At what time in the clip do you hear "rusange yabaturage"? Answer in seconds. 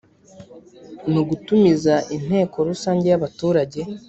2.69-3.81